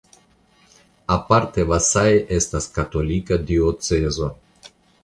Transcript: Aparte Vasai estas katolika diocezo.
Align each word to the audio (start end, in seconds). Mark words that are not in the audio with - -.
Aparte 1.17 1.67
Vasai 1.73 2.17
estas 2.39 2.71
katolika 2.79 3.39
diocezo. 3.53 4.37